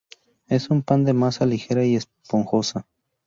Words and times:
Es 0.47 0.71
un 0.71 0.81
pan 0.81 1.05
de 1.05 1.13
masa 1.13 1.45
ligera 1.45 1.85
y 1.85 1.95
esponjosa. 1.95 2.87